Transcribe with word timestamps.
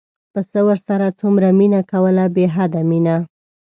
پسه 0.33 0.59
ورسره 0.67 1.07
څومره 1.19 1.47
مینه 1.59 1.81
کوله 1.91 2.23
بې 2.35 2.45
حده 2.55 2.81
مینه. 2.89 3.15